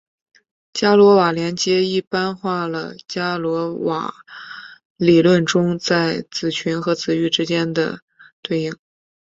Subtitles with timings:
[0.73, 4.11] 伽罗瓦连接一般化了伽罗瓦
[4.97, 7.99] 理论中在子群和子域之间的
[8.41, 8.75] 对应。